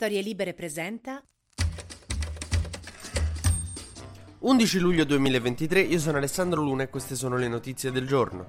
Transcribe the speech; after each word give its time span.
Storie 0.00 0.22
Libere 0.22 0.54
presenta 0.54 1.20
11 4.38 4.78
luglio 4.78 5.04
2023, 5.04 5.80
io 5.80 5.98
sono 5.98 6.18
Alessandro 6.18 6.62
Luna 6.62 6.84
e 6.84 6.88
queste 6.88 7.16
sono 7.16 7.36
le 7.36 7.48
notizie 7.48 7.90
del 7.90 8.06
giorno. 8.06 8.46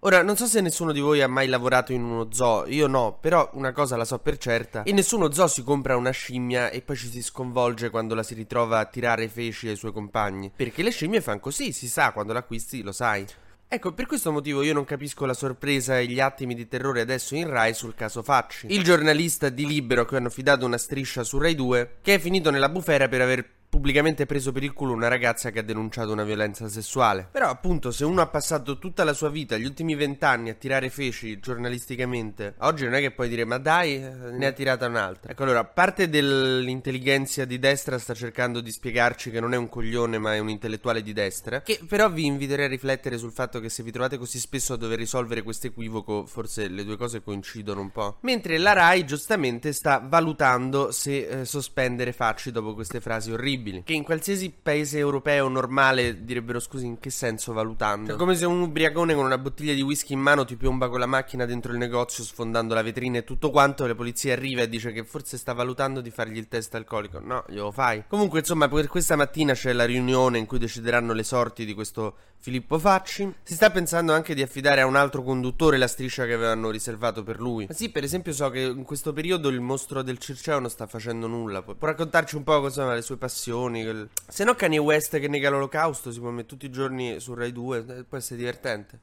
Ora, 0.00 0.22
non 0.22 0.36
so 0.36 0.44
se 0.44 0.60
nessuno 0.60 0.92
di 0.92 1.00
voi 1.00 1.22
ha 1.22 1.26
mai 1.26 1.48
lavorato 1.48 1.94
in 1.94 2.02
uno 2.02 2.30
zoo, 2.30 2.66
io 2.66 2.86
no, 2.86 3.16
però 3.18 3.48
una 3.54 3.72
cosa 3.72 3.96
la 3.96 4.04
so 4.04 4.18
per 4.18 4.36
certa. 4.36 4.82
In 4.84 4.96
nessuno 4.96 5.32
zoo 5.32 5.46
si 5.46 5.62
compra 5.62 5.96
una 5.96 6.10
scimmia 6.10 6.68
e 6.68 6.82
poi 6.82 6.96
ci 6.96 7.08
si 7.08 7.22
sconvolge 7.22 7.88
quando 7.88 8.14
la 8.14 8.22
si 8.22 8.34
ritrova 8.34 8.80
a 8.80 8.84
tirare 8.84 9.26
feci 9.26 9.68
ai 9.68 9.76
suoi 9.76 9.92
compagni. 9.92 10.52
Perché 10.54 10.82
le 10.82 10.90
scimmie 10.90 11.22
fanno 11.22 11.40
così, 11.40 11.72
si 11.72 11.88
sa, 11.88 12.12
quando 12.12 12.34
l'acquisti 12.34 12.82
lo 12.82 12.92
sai. 12.92 13.26
Ecco, 13.70 13.92
per 13.92 14.06
questo 14.06 14.32
motivo 14.32 14.62
io 14.62 14.72
non 14.72 14.86
capisco 14.86 15.26
la 15.26 15.34
sorpresa 15.34 15.98
e 15.98 16.06
gli 16.06 16.20
attimi 16.20 16.54
di 16.54 16.66
terrore 16.66 17.02
adesso 17.02 17.34
in 17.34 17.50
Rai 17.50 17.74
sul 17.74 17.94
caso 17.94 18.22
Facci. 18.22 18.66
Il 18.70 18.82
giornalista 18.82 19.50
di 19.50 19.66
Libero 19.66 20.06
che 20.06 20.16
hanno 20.16 20.30
fidato 20.30 20.64
una 20.64 20.78
striscia 20.78 21.22
su 21.22 21.36
Rai 21.36 21.54
2, 21.54 21.98
che 22.00 22.14
è 22.14 22.18
finito 22.18 22.50
nella 22.50 22.70
bufera 22.70 23.08
per 23.08 23.20
aver 23.20 23.57
pubblicamente 23.68 24.26
preso 24.26 24.52
per 24.52 24.62
il 24.62 24.72
culo 24.72 24.92
una 24.92 25.08
ragazza 25.08 25.50
che 25.50 25.58
ha 25.58 25.62
denunciato 25.62 26.12
una 26.12 26.24
violenza 26.24 26.68
sessuale. 26.68 27.28
Però 27.30 27.48
appunto 27.48 27.90
se 27.90 28.04
uno 28.04 28.20
ha 28.22 28.26
passato 28.26 28.78
tutta 28.78 29.04
la 29.04 29.12
sua 29.12 29.28
vita, 29.28 29.56
gli 29.56 29.64
ultimi 29.64 29.94
vent'anni 29.94 30.50
a 30.50 30.54
tirare 30.54 30.90
feci 30.90 31.38
giornalisticamente, 31.38 32.54
oggi 32.58 32.84
non 32.84 32.94
è 32.94 33.00
che 33.00 33.12
puoi 33.12 33.28
dire 33.28 33.44
ma 33.44 33.58
dai, 33.58 33.98
ne 33.98 34.46
ha 34.46 34.52
tirata 34.52 34.86
un'altra. 34.86 35.32
Ecco 35.32 35.42
allora, 35.42 35.64
parte 35.64 36.08
dell'intelligenza 36.08 37.44
di 37.44 37.58
destra 37.58 37.98
sta 37.98 38.14
cercando 38.14 38.60
di 38.60 38.70
spiegarci 38.70 39.30
che 39.30 39.40
non 39.40 39.52
è 39.52 39.56
un 39.56 39.68
coglione 39.68 40.18
ma 40.18 40.34
è 40.34 40.38
un 40.38 40.48
intellettuale 40.48 41.02
di 41.02 41.12
destra, 41.12 41.60
che 41.60 41.80
però 41.86 42.10
vi 42.10 42.24
inviterei 42.24 42.66
a 42.66 42.68
riflettere 42.68 43.18
sul 43.18 43.32
fatto 43.32 43.60
che 43.60 43.68
se 43.68 43.82
vi 43.82 43.90
trovate 43.90 44.16
così 44.18 44.38
spesso 44.38 44.72
a 44.72 44.76
dover 44.76 44.98
risolvere 44.98 45.42
questo 45.42 45.66
equivoco, 45.66 46.26
forse 46.26 46.68
le 46.68 46.84
due 46.84 46.96
cose 46.96 47.22
coincidono 47.22 47.80
un 47.80 47.90
po'. 47.90 48.18
Mentre 48.22 48.58
la 48.58 48.72
RAI 48.72 49.04
giustamente 49.04 49.72
sta 49.72 50.02
valutando 50.04 50.90
se 50.90 51.40
eh, 51.40 51.44
sospendere 51.44 52.12
Facci 52.12 52.50
dopo 52.50 52.74
queste 52.74 53.00
frasi 53.00 53.30
orribili 53.30 53.57
incredibili. 53.58 53.82
Che 53.84 53.92
in 53.92 54.04
qualsiasi 54.04 54.52
paese 54.62 54.98
europeo 54.98 55.48
normale 55.48 56.24
direbbero 56.24 56.60
scusi 56.60 56.86
in 56.86 56.98
che 56.98 57.10
senso 57.10 57.52
valutando. 57.52 58.14
È 58.14 58.16
come 58.16 58.34
se 58.34 58.46
un 58.46 58.60
ubriacone 58.60 59.14
con 59.14 59.24
una 59.24 59.38
bottiglia 59.38 59.74
di 59.74 59.82
whisky 59.82 60.14
in 60.14 60.20
mano 60.20 60.44
ti 60.44 60.56
piomba 60.56 60.88
con 60.88 61.00
la 61.00 61.06
macchina 61.06 61.44
dentro 61.44 61.72
il 61.72 61.78
negozio 61.78 62.24
sfondando 62.24 62.74
la 62.74 62.82
vetrina 62.82 63.18
e 63.18 63.24
tutto 63.24 63.50
quanto. 63.50 63.86
La 63.86 63.94
polizia 63.94 64.32
arriva 64.32 64.62
e 64.62 64.68
dice 64.68 64.92
che 64.92 65.04
forse 65.04 65.36
sta 65.36 65.52
valutando 65.52 66.00
di 66.00 66.10
fargli 66.10 66.36
il 66.36 66.48
test 66.48 66.74
alcolico. 66.74 67.20
No, 67.20 67.44
glielo 67.48 67.70
fai. 67.70 68.04
Comunque 68.08 68.40
insomma 68.40 68.68
per 68.68 68.86
questa 68.86 69.16
mattina 69.16 69.52
c'è 69.52 69.72
la 69.72 69.84
riunione 69.84 70.38
in 70.38 70.46
cui 70.46 70.58
decideranno 70.58 71.12
le 71.12 71.24
sorti 71.24 71.64
di 71.64 71.74
questo 71.74 72.16
Filippo 72.40 72.78
Facci. 72.78 73.34
Si 73.42 73.54
sta 73.54 73.70
pensando 73.70 74.12
anche 74.12 74.34
di 74.34 74.42
affidare 74.42 74.80
a 74.80 74.86
un 74.86 74.94
altro 74.94 75.22
conduttore 75.22 75.76
la 75.76 75.88
striscia 75.88 76.24
che 76.24 76.34
avevano 76.34 76.70
riservato 76.70 77.22
per 77.22 77.40
lui. 77.40 77.66
Ma 77.66 77.74
sì, 77.74 77.90
per 77.90 78.04
esempio 78.04 78.32
so 78.32 78.48
che 78.50 78.60
in 78.60 78.84
questo 78.84 79.12
periodo 79.12 79.48
il 79.48 79.60
mostro 79.60 80.02
del 80.02 80.18
Circeo 80.18 80.60
non 80.60 80.70
sta 80.70 80.86
facendo 80.86 81.26
nulla. 81.26 81.62
Può 81.62 81.74
raccontarci 81.78 82.36
un 82.36 82.44
po' 82.44 82.60
cosa 82.60 82.92
le 82.92 83.02
sue 83.02 83.16
passioni 83.16 83.47
reazioni. 83.48 83.82
Quel... 83.82 84.08
Se 84.28 84.44
no, 84.44 84.54
Kanye 84.54 84.78
West 84.78 85.18
che 85.18 85.28
nega 85.28 85.50
l'olocausto 85.50 86.12
si 86.12 86.20
può 86.20 86.30
mettere 86.30 86.46
tutti 86.46 86.66
i 86.66 86.70
giorni 86.70 87.18
su 87.20 87.34
Rai 87.34 87.52
2. 87.52 87.84
Eh, 87.88 88.04
può 88.04 88.18
essere 88.18 88.36
divertente. 88.36 89.00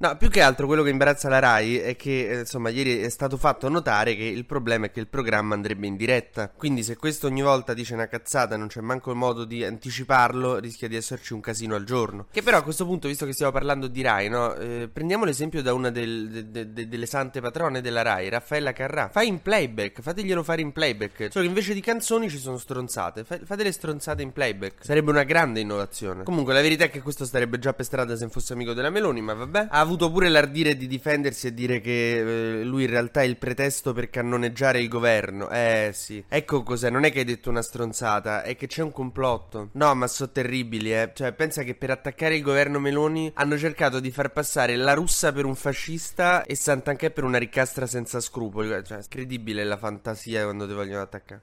No, 0.00 0.16
più 0.16 0.28
che 0.30 0.42
altro 0.42 0.68
quello 0.68 0.84
che 0.84 0.90
imbarazza 0.90 1.28
la 1.28 1.40
Rai 1.40 1.76
è 1.78 1.96
che, 1.96 2.30
eh, 2.30 2.38
insomma, 2.40 2.68
ieri 2.68 3.00
è 3.00 3.08
stato 3.08 3.36
fatto 3.36 3.68
notare 3.68 4.14
che 4.14 4.22
il 4.22 4.46
problema 4.46 4.86
è 4.86 4.92
che 4.92 5.00
il 5.00 5.08
programma 5.08 5.56
andrebbe 5.56 5.88
in 5.88 5.96
diretta. 5.96 6.52
Quindi 6.56 6.84
se 6.84 6.94
questo 6.94 7.26
ogni 7.26 7.42
volta 7.42 7.74
dice 7.74 7.94
una 7.94 8.06
cazzata 8.06 8.54
e 8.54 8.58
non 8.58 8.68
c'è 8.68 8.80
manco 8.80 9.10
il 9.10 9.16
modo 9.16 9.44
di 9.44 9.64
anticiparlo, 9.64 10.58
rischia 10.58 10.86
di 10.86 10.94
esserci 10.94 11.32
un 11.32 11.40
casino 11.40 11.74
al 11.74 11.82
giorno. 11.82 12.26
Che 12.30 12.42
però 12.44 12.58
a 12.58 12.62
questo 12.62 12.86
punto, 12.86 13.08
visto 13.08 13.26
che 13.26 13.32
stiamo 13.32 13.50
parlando 13.50 13.88
di 13.88 14.00
Rai, 14.00 14.28
no? 14.28 14.54
Eh, 14.54 14.88
prendiamo 14.92 15.24
l'esempio 15.24 15.62
da 15.62 15.74
una 15.74 15.90
del, 15.90 16.28
de, 16.30 16.50
de, 16.52 16.72
de, 16.72 16.86
delle 16.86 17.06
sante 17.06 17.40
patrone 17.40 17.80
della 17.80 18.02
Rai, 18.02 18.28
Raffaella 18.28 18.72
Carrà. 18.72 19.08
Fai 19.08 19.26
in 19.26 19.42
playback, 19.42 20.00
fateglielo 20.00 20.44
fare 20.44 20.60
in 20.60 20.70
playback. 20.70 21.32
Solo 21.32 21.42
che 21.42 21.50
invece 21.50 21.74
di 21.74 21.80
canzoni 21.80 22.30
ci 22.30 22.38
sono 22.38 22.56
stronzate. 22.56 23.24
fate 23.24 23.62
le 23.64 23.72
stronzate 23.72 24.22
in 24.22 24.30
playback. 24.30 24.84
Sarebbe 24.84 25.10
una 25.10 25.24
grande 25.24 25.58
innovazione. 25.58 26.22
Comunque 26.22 26.54
la 26.54 26.60
verità 26.60 26.84
è 26.84 26.90
che 26.90 27.02
questo 27.02 27.24
starebbe 27.24 27.58
già 27.58 27.72
per 27.72 27.84
strada 27.84 28.14
se 28.14 28.28
fosse 28.28 28.52
amico 28.52 28.74
della 28.74 28.90
Meloni, 28.90 29.20
ma 29.20 29.34
vabbè. 29.34 29.66
Ha 29.70 29.86
avuto 29.88 30.10
pure 30.12 30.28
l'ardire 30.28 30.76
di 30.76 30.86
difendersi 30.86 31.46
e 31.46 31.54
dire 31.54 31.80
che 31.80 32.58
eh, 32.60 32.62
lui 32.62 32.84
in 32.84 32.90
realtà 32.90 33.22
è 33.22 33.24
il 33.24 33.38
pretesto 33.38 33.94
per 33.94 34.10
cannoneggiare 34.10 34.80
il 34.80 34.88
governo. 34.88 35.48
Eh 35.48 35.92
sì. 35.94 36.22
Ecco 36.28 36.62
cos'è, 36.62 36.90
non 36.90 37.04
è 37.04 37.10
che 37.10 37.20
hai 37.20 37.24
detto 37.24 37.48
una 37.48 37.62
stronzata, 37.62 38.42
è 38.42 38.54
che 38.54 38.66
c'è 38.66 38.82
un 38.82 38.92
complotto. 38.92 39.70
No, 39.72 39.94
ma 39.94 40.06
sono 40.06 40.30
terribili, 40.30 40.92
eh. 40.92 41.12
Cioè, 41.14 41.32
pensa 41.32 41.62
che 41.62 41.74
per 41.74 41.90
attaccare 41.90 42.36
il 42.36 42.42
governo 42.42 42.78
Meloni 42.78 43.30
hanno 43.34 43.56
cercato 43.56 43.98
di 43.98 44.10
far 44.10 44.30
passare 44.30 44.76
la 44.76 44.92
russa 44.92 45.32
per 45.32 45.46
un 45.46 45.54
fascista 45.54 46.44
e 46.44 46.54
Sant'Anché 46.54 47.10
per 47.10 47.24
una 47.24 47.38
ricastra 47.38 47.86
senza 47.86 48.20
scrupoli. 48.20 48.68
Cioè, 48.68 48.98
è 48.98 49.00
incredibile 49.00 49.64
la 49.64 49.78
fantasia 49.78 50.44
quando 50.44 50.66
ti 50.66 50.74
vogliono 50.74 51.00
attaccare. 51.00 51.40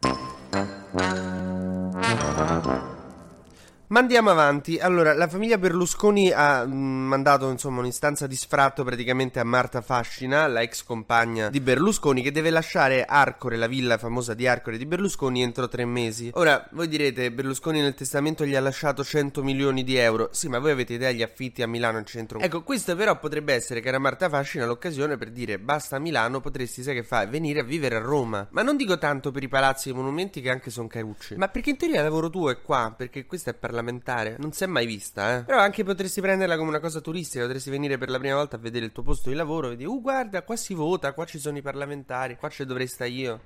Ma 3.88 4.00
andiamo 4.00 4.32
avanti. 4.32 4.80
Allora, 4.80 5.14
la 5.14 5.28
famiglia 5.28 5.60
Berlusconi 5.60 6.32
ha 6.32 6.66
mm, 6.66 7.08
mandato 7.08 7.52
insomma 7.52 7.82
un'istanza 7.82 8.26
di 8.26 8.36
sfratto 8.36 8.84
praticamente 8.84 9.40
a 9.40 9.44
Marta 9.44 9.82
Fascina, 9.82 10.48
la 10.48 10.62
ex 10.62 10.84
compagna 10.84 11.50
di 11.50 11.60
Berlusconi, 11.60 12.24
che 12.24 12.32
deve 12.32 12.50
lasciare 12.50 13.06
Arcore, 13.06 13.58
la 13.58 13.68
villa 13.68 14.00
famosa 14.00 14.34
di 14.34 14.48
Arcore 14.48 14.78
di 14.78 14.88
Berlusconi, 14.88 15.44
entro 15.44 15.68
tre 15.68 15.86
mesi. 15.86 16.32
Ora, 16.34 16.68
voi 16.72 16.88
direte, 16.88 17.32
Berlusconi 17.32 17.80
nel 17.80 17.94
testamento 17.94 18.44
gli 18.44 18.56
ha 18.56 18.60
lasciato 18.60 19.04
100 19.04 19.44
milioni 19.44 19.84
di 19.84 19.98
euro. 19.98 20.30
Sì, 20.32 20.48
ma 20.48 20.58
voi 20.58 20.72
avete 20.72 20.94
idea 20.94 21.12
degli 21.12 21.22
affitti 21.22 21.62
a 21.62 21.68
Milano 21.68 22.00
in 22.00 22.06
centro? 22.06 22.40
Ecco, 22.40 22.64
questo 22.64 22.96
però 22.96 23.20
potrebbe 23.20 23.54
essere, 23.54 23.82
cara 23.82 24.00
Marta 24.00 24.30
Fascina, 24.30 24.66
l'occasione 24.66 25.16
per 25.18 25.30
dire 25.30 25.60
basta 25.60 26.00
Milano, 26.00 26.42
potresti, 26.42 26.82
sai 26.82 26.96
che 26.96 27.04
fa, 27.04 27.28
venire 27.28 27.60
a 27.60 27.64
vivere 27.64 27.98
a 27.98 28.00
Roma. 28.00 28.48
Ma 28.50 28.64
non 28.64 28.78
dico 28.78 28.98
tanto 28.98 29.30
per 29.30 29.44
i 29.44 29.48
palazzi 29.48 29.90
e 29.90 29.92
i 29.92 29.96
monumenti 29.96 30.42
che 30.42 30.50
anche 30.50 30.72
sono 30.72 30.88
carucci, 30.88 31.36
ma 31.36 31.50
perché 31.50 31.70
in 31.70 31.78
teoria 31.78 32.00
il 32.00 32.06
lavoro 32.06 32.32
tuo 32.32 32.50
è 32.50 32.62
qua, 32.62 32.92
perché 32.96 33.28
questo 33.28 33.52
è 33.52 33.54
parlamentare 33.54 33.84
parlamentare. 33.86 34.36
Non 34.40 34.52
si 34.52 34.64
è 34.64 34.68
mai 34.68 34.86
vista, 34.86 35.38
eh. 35.38 35.44
Però 35.44 35.60
anche 35.60 35.84
potresti 35.84 36.22
prenderla 36.22 36.58
come 36.58 36.70
una 36.70 36.80
cosa 36.80 37.00
turistica. 37.00 37.44
Potresti 37.44 37.70
venire 37.70 37.98
per 37.98 38.10
la 38.10 38.18
prima 38.18 38.36
volta 38.36 38.56
a 38.56 38.60
vedere 38.60 38.86
il 38.86 38.92
tuo 38.92 39.04
posto 39.04 39.30
di 39.30 39.36
lavoro. 39.36 39.70
Vedi, 39.70 39.86
uh, 39.86 40.02
guarda, 40.02 40.42
qua 40.44 40.56
si 40.56 40.74
vota, 40.74 41.14
qua 41.14 41.26
ci 41.26 41.40
sono 41.40 41.58
i 41.58 41.62
parlamentari, 41.62 42.38
qua 42.38 42.50
ci 42.50 42.66
dovrei 42.66 42.88
stare 42.88 43.10
io. 43.12 43.40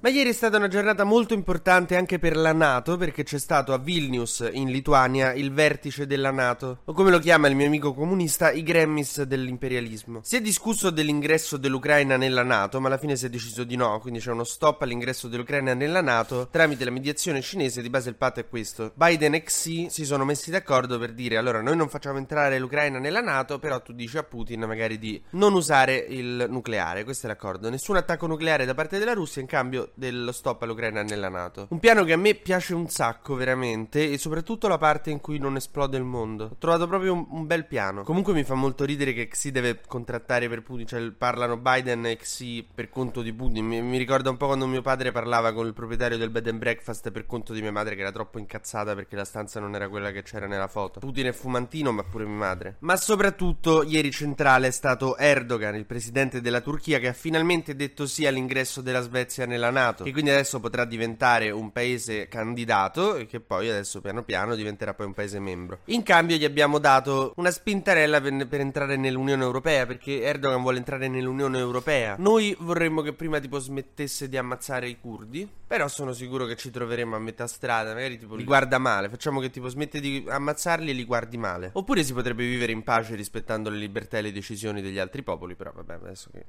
Ma 0.00 0.10
ieri 0.10 0.30
è 0.30 0.32
stata 0.32 0.58
una 0.58 0.68
giornata 0.68 1.02
molto 1.02 1.34
importante 1.34 1.96
anche 1.96 2.20
per 2.20 2.36
la 2.36 2.52
Nato 2.52 2.96
perché 2.96 3.24
c'è 3.24 3.40
stato 3.40 3.72
a 3.72 3.78
Vilnius, 3.78 4.48
in 4.52 4.70
Lituania, 4.70 5.32
il 5.32 5.52
vertice 5.52 6.06
della 6.06 6.30
Nato, 6.30 6.82
o 6.84 6.92
come 6.92 7.10
lo 7.10 7.18
chiama 7.18 7.48
il 7.48 7.56
mio 7.56 7.66
amico 7.66 7.92
comunista, 7.92 8.52
i 8.52 8.62
Grammys 8.62 9.22
dell'imperialismo. 9.22 10.20
Si 10.22 10.36
è 10.36 10.40
discusso 10.40 10.90
dell'ingresso 10.90 11.56
dell'Ucraina 11.56 12.16
nella 12.16 12.44
Nato, 12.44 12.80
ma 12.80 12.86
alla 12.86 12.96
fine 12.96 13.16
si 13.16 13.26
è 13.26 13.28
deciso 13.28 13.64
di 13.64 13.74
no, 13.74 13.98
quindi 13.98 14.20
c'è 14.20 14.30
uno 14.30 14.44
stop 14.44 14.82
all'ingresso 14.82 15.26
dell'Ucraina 15.26 15.74
nella 15.74 16.00
Nato 16.00 16.46
tramite 16.48 16.84
la 16.84 16.92
mediazione 16.92 17.40
cinese, 17.40 17.82
di 17.82 17.90
base 17.90 18.08
il 18.08 18.14
patto 18.14 18.38
è 18.38 18.46
questo. 18.46 18.92
Biden 18.94 19.34
e 19.34 19.42
Xi 19.42 19.88
si 19.90 20.04
sono 20.04 20.24
messi 20.24 20.52
d'accordo 20.52 20.96
per 21.00 21.12
dire 21.12 21.38
allora 21.38 21.60
noi 21.60 21.76
non 21.76 21.88
facciamo 21.88 22.18
entrare 22.18 22.60
l'Ucraina 22.60 23.00
nella 23.00 23.20
Nato, 23.20 23.58
però 23.58 23.82
tu 23.82 23.92
dici 23.92 24.16
a 24.16 24.22
Putin 24.22 24.60
magari 24.60 24.96
di 24.96 25.20
non 25.30 25.54
usare 25.54 25.96
il 25.96 26.46
nucleare, 26.48 27.02
questo 27.02 27.26
è 27.26 27.28
l'accordo. 27.28 27.68
Nessun 27.68 27.96
attacco 27.96 28.28
nucleare 28.28 28.64
da 28.64 28.74
parte 28.74 29.00
della 29.00 29.12
Russia, 29.12 29.40
in 29.40 29.48
cambio 29.48 29.86
dello 29.94 30.32
stop 30.32 30.62
all'Ucraina 30.62 31.02
nella 31.02 31.28
Nato. 31.28 31.66
Un 31.70 31.78
piano 31.78 32.04
che 32.04 32.12
a 32.12 32.16
me 32.16 32.34
piace 32.34 32.74
un 32.74 32.88
sacco, 32.88 33.34
veramente, 33.34 34.10
e 34.10 34.18
soprattutto 34.18 34.68
la 34.68 34.78
parte 34.78 35.10
in 35.10 35.20
cui 35.20 35.38
non 35.38 35.56
esplode 35.56 35.96
il 35.96 36.04
mondo. 36.04 36.44
Ho 36.44 36.56
trovato 36.58 36.86
proprio 36.86 37.12
un, 37.12 37.26
un 37.30 37.46
bel 37.46 37.66
piano. 37.66 38.02
Comunque 38.02 38.32
mi 38.32 38.44
fa 38.44 38.54
molto 38.54 38.84
ridere 38.84 39.12
che 39.12 39.28
Xi 39.28 39.50
deve 39.50 39.80
contrattare 39.86 40.48
per 40.48 40.62
Putin, 40.62 40.86
cioè 40.86 41.10
parlano 41.10 41.56
Biden 41.56 42.06
e 42.06 42.16
Xi 42.16 42.66
per 42.74 42.88
conto 42.88 43.22
di 43.22 43.32
Putin. 43.32 43.66
Mi, 43.66 43.82
mi 43.82 43.98
ricorda 43.98 44.30
un 44.30 44.36
po' 44.36 44.46
quando 44.46 44.66
mio 44.66 44.82
padre 44.82 45.12
parlava 45.12 45.52
con 45.52 45.66
il 45.66 45.72
proprietario 45.72 46.16
del 46.16 46.30
bed 46.30 46.48
and 46.48 46.58
breakfast 46.58 47.10
per 47.10 47.26
conto 47.26 47.52
di 47.52 47.60
mia 47.60 47.72
madre 47.72 47.94
che 47.94 48.00
era 48.00 48.12
troppo 48.12 48.38
incazzata 48.38 48.94
perché 48.94 49.16
la 49.16 49.24
stanza 49.24 49.60
non 49.60 49.74
era 49.74 49.88
quella 49.88 50.10
che 50.10 50.22
c'era 50.22 50.46
nella 50.46 50.68
foto. 50.68 51.00
Putin 51.00 51.26
è 51.26 51.32
fumantino, 51.32 51.92
ma 51.92 52.02
pure 52.04 52.24
mia 52.24 52.36
madre. 52.36 52.76
Ma 52.80 52.96
soprattutto 52.96 53.82
ieri 53.82 54.10
centrale 54.10 54.68
è 54.68 54.70
stato 54.70 55.16
Erdogan, 55.16 55.74
il 55.74 55.86
presidente 55.86 56.40
della 56.40 56.60
Turchia, 56.60 56.98
che 56.98 57.08
ha 57.08 57.12
finalmente 57.12 57.74
detto 57.74 58.06
sì 58.06 58.26
all'ingresso 58.26 58.80
della 58.80 59.00
Svezia 59.00 59.46
nella 59.46 59.70
Nato, 59.70 59.77
che 60.04 60.12
quindi 60.12 60.30
adesso 60.30 60.60
potrà 60.60 60.84
diventare 60.84 61.50
un 61.50 61.70
paese 61.72 62.28
candidato 62.28 63.16
e 63.16 63.26
che 63.26 63.40
poi 63.40 63.68
adesso 63.68 64.00
piano 64.00 64.22
piano 64.22 64.54
diventerà 64.54 64.94
poi 64.94 65.06
un 65.06 65.14
paese 65.14 65.38
membro. 65.38 65.80
In 65.86 66.02
cambio 66.02 66.36
gli 66.36 66.44
abbiamo 66.44 66.78
dato 66.78 67.32
una 67.36 67.50
spintarella 67.50 68.20
per, 68.20 68.46
per 68.46 68.60
entrare 68.60 68.96
nell'Unione 68.96 69.42
Europea, 69.42 69.86
perché 69.86 70.22
Erdogan 70.22 70.62
vuole 70.62 70.78
entrare 70.78 71.08
nell'Unione 71.08 71.58
Europea. 71.58 72.16
Noi 72.18 72.56
vorremmo 72.60 73.02
che 73.02 73.12
prima 73.12 73.38
tipo 73.38 73.58
smettesse 73.58 74.28
di 74.28 74.36
ammazzare 74.36 74.88
i 74.88 74.98
curdi, 75.00 75.48
però 75.66 75.86
sono 75.88 76.12
sicuro 76.12 76.46
che 76.46 76.56
ci 76.56 76.70
troveremo 76.70 77.14
a 77.14 77.18
metà 77.18 77.46
strada, 77.46 77.92
magari 77.92 78.18
tipo 78.18 78.34
li 78.34 78.44
guarda 78.44 78.78
male, 78.78 79.08
facciamo 79.08 79.40
che 79.40 79.50
tipo 79.50 79.68
smette 79.68 80.00
di 80.00 80.24
ammazzarli 80.26 80.90
e 80.90 80.92
li 80.94 81.04
guardi 81.04 81.36
male. 81.36 81.70
Oppure 81.74 82.02
si 82.02 82.12
potrebbe 82.12 82.44
vivere 82.44 82.72
in 82.72 82.82
pace 82.82 83.14
rispettando 83.14 83.70
le 83.70 83.76
libertà 83.76 84.18
e 84.18 84.22
le 84.22 84.32
decisioni 84.32 84.80
degli 84.80 84.98
altri 84.98 85.22
popoli, 85.22 85.54
però 85.54 85.72
vabbè, 85.74 85.94
adesso 85.94 86.30
che 86.32 86.46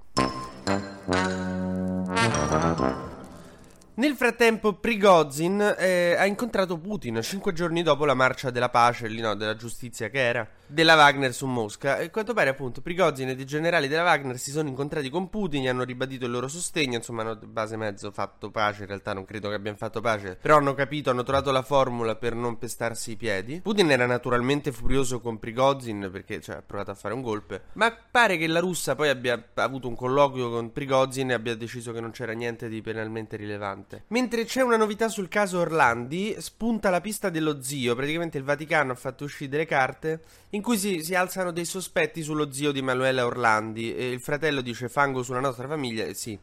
Nel 3.99 4.15
frattempo 4.15 4.75
Prigozhin 4.75 5.75
eh, 5.77 6.15
ha 6.17 6.25
incontrato 6.25 6.77
Putin 6.77 7.19
cinque 7.21 7.51
giorni 7.51 7.83
dopo 7.83 8.05
la 8.05 8.13
marcia 8.13 8.49
della 8.49 8.69
pace, 8.69 9.09
lì 9.09 9.19
no, 9.19 9.35
della 9.35 9.57
giustizia 9.57 10.07
che 10.07 10.19
era, 10.25 10.47
della 10.67 10.95
Wagner 10.95 11.33
su 11.33 11.45
Mosca. 11.45 11.97
E 11.97 12.09
quanto 12.09 12.33
pare 12.33 12.49
appunto 12.49 12.79
Prigozhin 12.79 13.27
ed 13.27 13.41
i 13.41 13.45
generali 13.45 13.89
della 13.89 14.03
Wagner 14.03 14.37
si 14.37 14.51
sono 14.51 14.69
incontrati 14.69 15.09
con 15.09 15.29
Putin, 15.29 15.67
hanno 15.67 15.83
ribadito 15.83 16.23
il 16.23 16.31
loro 16.31 16.47
sostegno, 16.47 16.95
insomma 16.95 17.23
hanno 17.23 17.39
base 17.43 17.75
mezzo 17.75 18.09
fatto 18.11 18.49
pace, 18.51 18.83
in 18.83 18.87
realtà 18.87 19.11
non 19.11 19.25
credo 19.25 19.49
che 19.49 19.55
abbiano 19.55 19.75
fatto 19.75 19.99
pace, 19.99 20.37
però 20.41 20.55
hanno 20.55 20.73
capito, 20.75 21.09
hanno 21.09 21.23
trovato 21.23 21.51
la 21.51 21.61
formula 21.61 22.15
per 22.15 22.35
non 22.35 22.57
pestarsi 22.57 23.11
i 23.11 23.15
piedi. 23.17 23.59
Putin 23.59 23.91
era 23.91 24.05
naturalmente 24.05 24.71
furioso 24.71 25.19
con 25.19 25.39
Prigozhin 25.39 26.07
perché 26.09 26.39
cioè, 26.39 26.55
ha 26.55 26.63
provato 26.65 26.91
a 26.91 26.95
fare 26.95 27.13
un 27.13 27.21
golpe, 27.21 27.63
ma 27.73 27.93
pare 28.09 28.37
che 28.37 28.47
la 28.47 28.61
russa 28.61 28.95
poi 28.95 29.09
abbia 29.09 29.49
avuto 29.55 29.89
un 29.89 29.95
colloquio 29.95 30.49
con 30.49 30.71
Prigozhin 30.71 31.31
e 31.31 31.33
abbia 31.33 31.53
deciso 31.53 31.91
che 31.91 31.99
non 31.99 32.11
c'era 32.11 32.31
niente 32.31 32.69
di 32.69 32.81
penalmente 32.81 33.35
rilevante. 33.35 33.87
Mentre 34.07 34.45
c'è 34.45 34.61
una 34.61 34.77
novità 34.77 35.07
sul 35.07 35.27
caso 35.27 35.59
Orlandi, 35.59 36.35
spunta 36.39 36.89
la 36.89 37.01
pista 37.01 37.29
dello 37.29 37.61
zio, 37.61 37.95
praticamente 37.95 38.37
il 38.37 38.43
Vaticano 38.43 38.91
ha 38.91 38.95
fatto 38.95 39.23
uscire 39.23 39.49
delle 39.49 39.65
carte 39.65 40.21
in 40.51 40.61
cui 40.61 40.77
si, 40.77 41.03
si 41.03 41.15
alzano 41.15 41.51
dei 41.51 41.65
sospetti 41.65 42.21
sullo 42.21 42.51
zio 42.51 42.71
di 42.71 42.79
Emanuele 42.79 43.21
Orlandi. 43.21 43.95
E 43.95 44.11
il 44.11 44.21
fratello 44.21 44.61
dice 44.61 44.89
fango 44.89 45.23
sulla 45.23 45.39
nostra 45.39 45.67
famiglia 45.67 46.05
e 46.05 46.13
sì, 46.13 46.37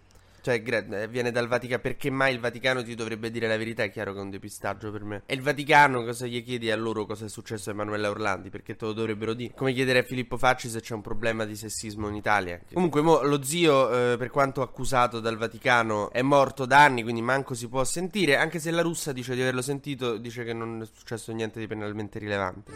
cioè, 0.46 0.62
eh, 0.64 1.08
viene 1.08 1.32
dal 1.32 1.48
Vaticano. 1.48 1.82
Perché 1.82 2.08
mai 2.08 2.32
il 2.32 2.38
Vaticano 2.38 2.84
ti 2.84 2.94
dovrebbe 2.94 3.32
dire 3.32 3.48
la 3.48 3.56
verità? 3.56 3.82
È 3.82 3.90
chiaro 3.90 4.12
che 4.12 4.20
è 4.20 4.22
un 4.22 4.30
depistaggio 4.30 4.92
per 4.92 5.02
me. 5.02 5.22
E 5.26 5.34
il 5.34 5.42
Vaticano, 5.42 6.04
cosa 6.04 6.26
gli 6.26 6.44
chiedi 6.44 6.70
a 6.70 6.76
loro 6.76 7.04
cosa 7.04 7.24
è 7.24 7.28
successo 7.28 7.70
a 7.70 7.72
Emanuele 7.72 8.06
Orlandi? 8.06 8.48
Perché 8.48 8.76
te 8.76 8.84
lo 8.84 8.92
dovrebbero 8.92 9.34
dire. 9.34 9.52
Come 9.56 9.72
chiedere 9.72 10.00
a 10.00 10.02
Filippo 10.02 10.36
Facci 10.36 10.68
se 10.68 10.80
c'è 10.80 10.94
un 10.94 11.02
problema 11.02 11.44
di 11.44 11.56
sessismo 11.56 12.08
in 12.08 12.14
Italia. 12.14 12.60
Comunque, 12.72 13.00
mo, 13.00 13.22
lo 13.22 13.42
zio, 13.42 14.12
eh, 14.12 14.16
per 14.16 14.30
quanto 14.30 14.62
accusato 14.62 15.18
dal 15.18 15.36
Vaticano, 15.36 16.12
è 16.12 16.22
morto 16.22 16.64
da 16.64 16.84
anni, 16.84 17.02
quindi 17.02 17.22
manco 17.22 17.54
si 17.54 17.66
può 17.68 17.82
sentire. 17.82 18.36
Anche 18.36 18.60
se 18.60 18.70
la 18.70 18.82
russa 18.82 19.10
dice 19.12 19.34
di 19.34 19.40
averlo 19.40 19.62
sentito, 19.62 20.16
dice 20.16 20.44
che 20.44 20.52
non 20.52 20.80
è 20.82 20.86
successo 20.86 21.32
niente 21.32 21.58
di 21.58 21.66
penalmente 21.66 22.20
rilevante. 22.20 22.72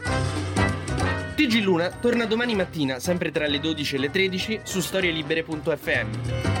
TG 1.35 1.63
Luna 1.63 1.89
torna 1.89 2.25
domani 2.25 2.53
mattina, 2.53 2.99
sempre 2.99 3.31
tra 3.31 3.47
le 3.47 3.61
12 3.61 3.95
e 3.95 3.97
le 3.97 4.09
13, 4.09 4.59
su 4.63 4.81
storielibere.fm. 4.81 6.60